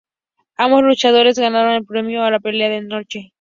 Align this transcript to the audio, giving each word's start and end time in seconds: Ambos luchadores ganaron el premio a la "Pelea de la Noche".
Ambos 0.57 0.81
luchadores 0.81 1.37
ganaron 1.37 1.73
el 1.73 1.85
premio 1.85 2.23
a 2.23 2.31
la 2.31 2.39
"Pelea 2.39 2.69
de 2.69 2.81
la 2.81 2.87
Noche". 2.87 3.29